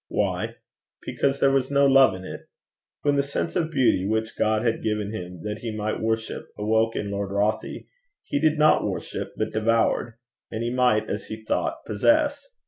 [0.09, 0.55] Why?
[1.05, 2.47] Because there was no love in it.
[3.03, 6.95] When the sense of beauty which God had given him that he might worship, awoke
[6.95, 7.85] in Lord Rothie,
[8.23, 10.17] he did not worship, but devoured,
[10.49, 12.49] that he might, as he thought, possess!